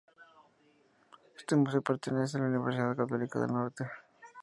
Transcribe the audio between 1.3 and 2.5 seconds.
Éste museo pertenece a la